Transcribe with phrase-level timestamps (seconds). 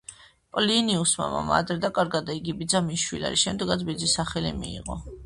[0.57, 4.99] პლინიუსმა მამა ადრე დაკარგა და იგი ბიძამ იშვილა, რის შემდეგაც ბიძის სახელი მიიღო.